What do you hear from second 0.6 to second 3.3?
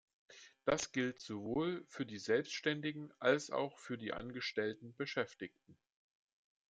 Das gilt sowohl für die Selbständigen